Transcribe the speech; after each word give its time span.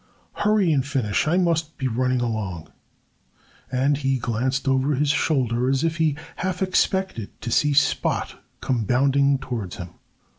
"Hurry 0.37 0.71
and 0.71 0.83
finish! 0.83 1.27
I 1.27 1.37
must 1.37 1.77
be 1.77 1.87
running 1.87 2.21
along." 2.21 2.69
And 3.71 3.97
he 3.97 4.17
glanced 4.17 4.67
over 4.67 4.95
his 4.95 5.11
shoulder 5.11 5.69
as 5.69 5.83
if 5.83 5.97
he 5.97 6.17
half 6.37 6.63
expected 6.63 7.39
to 7.41 7.51
see 7.51 7.73
Spot 7.73 8.43
come 8.61 8.85
bounding 8.85 9.37
towards 9.37 9.75
him. 9.75 9.89